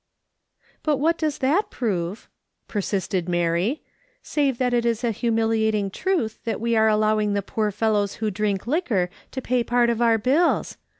[0.83, 2.27] "But what does that prove,"
[2.67, 3.83] persisted Mary,"
[4.33, 8.31] save that it is a humiliating truth that we are allowing the poor fellows who
[8.31, 10.77] drink liquor to pay part of our bills